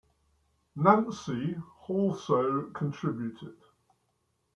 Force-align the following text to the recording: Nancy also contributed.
Nancy 0.77 1.61
also 1.87 2.71
contributed. 2.73 3.53